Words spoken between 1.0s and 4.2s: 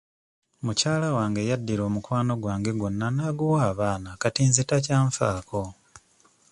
wange yaddira omukwano gwange gwonna n'aguwa abaana